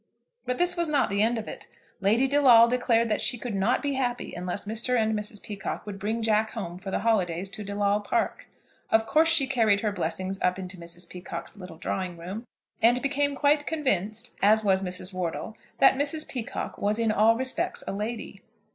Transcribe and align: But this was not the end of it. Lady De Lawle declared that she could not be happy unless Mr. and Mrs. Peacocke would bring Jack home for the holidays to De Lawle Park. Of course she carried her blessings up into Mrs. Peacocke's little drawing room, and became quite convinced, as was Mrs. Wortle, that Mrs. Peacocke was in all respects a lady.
But 0.47 0.57
this 0.57 0.75
was 0.75 0.89
not 0.89 1.11
the 1.11 1.21
end 1.21 1.37
of 1.37 1.47
it. 1.47 1.67
Lady 1.99 2.25
De 2.27 2.41
Lawle 2.41 2.67
declared 2.67 3.07
that 3.09 3.21
she 3.21 3.37
could 3.37 3.53
not 3.53 3.83
be 3.83 3.93
happy 3.93 4.33
unless 4.33 4.65
Mr. 4.65 4.97
and 4.99 5.13
Mrs. 5.13 5.39
Peacocke 5.39 5.85
would 5.85 5.99
bring 5.99 6.23
Jack 6.23 6.53
home 6.53 6.79
for 6.79 6.89
the 6.89 7.01
holidays 7.01 7.49
to 7.51 7.63
De 7.63 7.75
Lawle 7.75 7.99
Park. 8.03 8.47
Of 8.89 9.05
course 9.05 9.29
she 9.29 9.45
carried 9.45 9.81
her 9.81 9.91
blessings 9.91 10.41
up 10.41 10.57
into 10.57 10.75
Mrs. 10.75 11.07
Peacocke's 11.07 11.55
little 11.55 11.77
drawing 11.77 12.17
room, 12.17 12.47
and 12.81 12.99
became 12.99 13.35
quite 13.35 13.67
convinced, 13.67 14.33
as 14.41 14.63
was 14.63 14.81
Mrs. 14.81 15.13
Wortle, 15.13 15.55
that 15.77 15.93
Mrs. 15.99 16.27
Peacocke 16.27 16.79
was 16.79 16.97
in 16.97 17.11
all 17.11 17.35
respects 17.37 17.83
a 17.85 17.93
lady. 17.93 18.41